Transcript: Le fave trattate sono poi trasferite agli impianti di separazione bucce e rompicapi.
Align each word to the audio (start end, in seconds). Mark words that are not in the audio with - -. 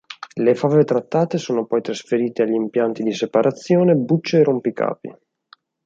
Le 0.43 0.55
fave 0.55 0.83
trattate 0.83 1.37
sono 1.37 1.67
poi 1.67 1.79
trasferite 1.81 2.41
agli 2.41 2.55
impianti 2.55 3.03
di 3.03 3.13
separazione 3.13 3.93
bucce 3.93 4.39
e 4.39 4.43
rompicapi. 4.43 5.15